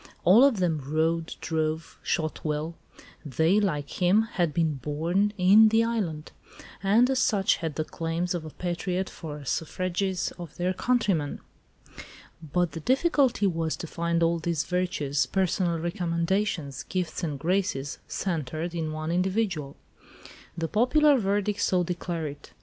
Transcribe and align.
All 0.23 0.43
of 0.43 0.57
them 0.57 0.81
rode, 0.83 1.35
drove, 1.41 1.99
shot 2.01 2.43
well; 2.43 2.75
they, 3.23 3.59
like 3.59 4.01
him, 4.01 4.23
had 4.23 4.51
been 4.51 4.77
born 4.77 5.31
"in 5.37 5.67
the 5.69 5.83
island," 5.83 6.31
and 6.81 7.07
as 7.07 7.19
such 7.19 7.57
had 7.57 7.75
the 7.75 7.83
claims 7.85 8.33
of 8.33 8.43
a 8.43 8.49
patriot 8.49 9.11
for 9.11 9.37
the 9.37 9.45
suffrages 9.45 10.33
of 10.39 10.57
their 10.57 10.73
countrymen. 10.73 11.39
But 12.41 12.71
the 12.71 12.79
difficulty 12.79 13.45
was 13.45 13.75
to 13.75 13.85
find 13.85 14.23
all 14.23 14.39
these 14.39 14.63
virtues, 14.63 15.27
personal 15.27 15.77
recommendations, 15.77 16.81
gifts 16.81 17.23
and 17.23 17.37
graces, 17.37 17.99
centred 18.07 18.73
in 18.73 18.91
one 18.91 19.11
individual. 19.11 19.77
The 20.57 20.67
popular 20.67 21.15
verdict 21.19 21.61
so 21.61 21.83
declared 21.83 22.31
it. 22.37 22.53